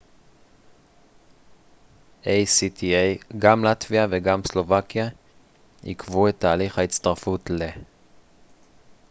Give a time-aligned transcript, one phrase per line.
[3.39, 5.07] גם לטביה וגם סלובקיה
[5.83, 7.79] עיכבו את תהליך ההצטרפות ל-acta